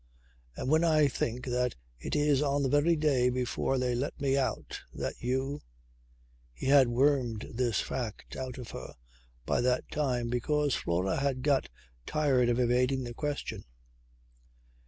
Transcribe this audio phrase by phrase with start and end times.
[0.55, 4.35] And when I think that it is on the very day before they let me
[4.35, 5.61] out that you..."
[6.55, 8.95] He had wormed this fact out of her
[9.45, 11.69] by that time because Flora had got
[12.07, 13.63] tired of evading the question.